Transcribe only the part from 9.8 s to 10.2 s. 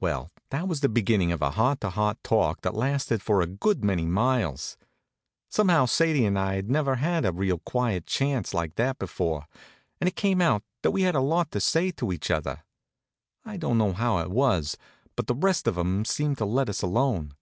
and it